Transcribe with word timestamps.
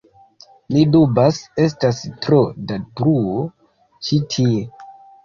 Mi 0.75 0.85
dubas, 0.93 1.41
estas 1.63 1.99
tro 2.23 2.39
da 2.71 2.79
bruo 3.01 3.45
ĉi 4.09 4.19
tie 4.33 4.65